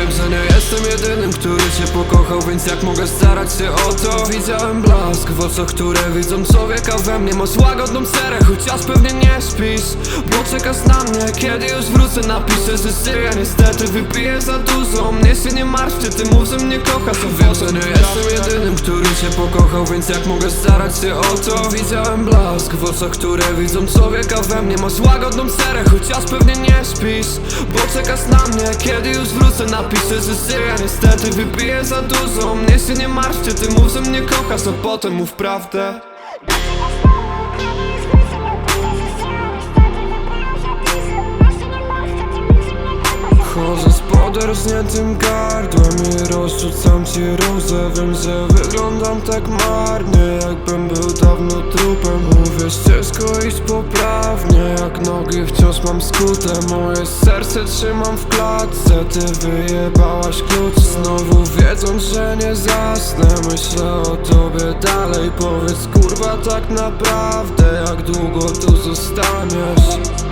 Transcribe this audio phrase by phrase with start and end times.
[0.00, 4.26] Wiem, że nie jestem jedynym, który cię pokochał Więc jak mogę starać się o to?
[4.26, 7.34] Widziałem blask w oczach, które widzą człowieka we mnie.
[7.34, 9.84] Masz łagodną serę, chociaż pewnie nie śpisz
[10.26, 15.12] Bo czekasz na mnie, kiedy już wrócę Napiszę, że żyję, niestety wypiję za dużo.
[15.12, 17.16] Mnie się nie martwcie, ty mów, że mnie kochasz.
[17.50, 21.70] A że nie jestem jedynym, który cię pokochał Więc jak mogę starać się o to?
[21.70, 24.76] Widziałem blask w oczach, które widzą człowieka we mnie.
[24.76, 27.26] Masz łagodną serę, chociaż pewnie nie śpisz
[27.72, 32.54] Bo czekasz na mnie, kiedy już wrócę Napiszę, że żyję, niestety wypiję za dużo.
[32.54, 36.09] Mnie się nie martwcie, ty mów, że mnie kochasz A potem mów prawdę
[44.32, 47.90] Poderzniętym gardłem i rozrzucam ci róże.
[47.96, 52.20] Wiem, że wyglądam tak marnie, jakbym był dawno trupem.
[52.24, 56.74] Mówię ścieżko iść poprawnie, jak nogi wciąż mam skute.
[56.76, 60.84] Moje serce trzymam w klatce, ty wyjebałaś klucz.
[60.84, 65.30] Znowu wiedząc, że nie zasnę, myślę o tobie dalej.
[65.38, 70.29] Powiedz kurwa tak naprawdę, jak długo tu zostaniesz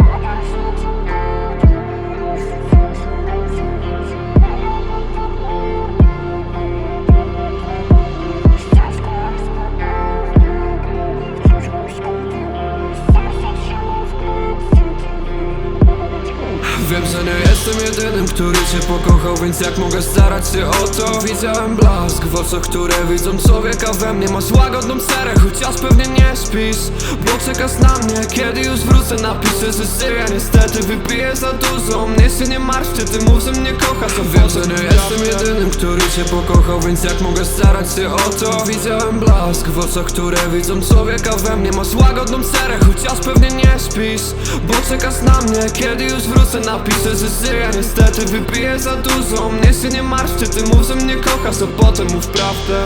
[16.90, 21.20] Wiem, że nie jestem jedynym, który cię pokochał Więc jak mogę starać się o to?
[21.20, 24.28] Widziałem blask w oczach, które widzą człowieka we mnie.
[24.28, 26.78] Masz łagodną serę, chociaż pewnie nie śpisz.
[27.24, 29.14] Bo czekasz na mnie, kiedy już wrócę.
[29.22, 32.06] Napiszę, że żyję, niestety wypiję za dużo.
[32.06, 34.12] Mnie się nie martwcie, ty mów, że mnie kochasz.
[34.34, 38.64] Wiem, że nie jestem jedynym, który cię pokochał Więc jak mogę starać się o to?
[38.64, 41.72] Widziałem blask w oczach, które widzą człowieka we mnie.
[41.72, 44.22] Masz łagodną serę, chociaż pewnie nie śpisz.
[44.66, 46.60] Bo czekasz na mnie, kiedy już wrócę.
[46.60, 46.77] Napiszę,
[47.16, 49.48] że żyję, niestety wypiję za dużo.
[49.48, 52.84] Mnie się nie martwcie, ty mów, że mnie kochasz A potem mów prawdę